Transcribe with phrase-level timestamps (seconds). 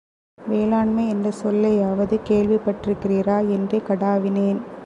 [0.37, 3.49] வேளாண்மை என்ற சொல்லையாவது கேள்விப்பட்டிருக்கின்றீரா?
[3.49, 4.61] என்று கடாவினேன்.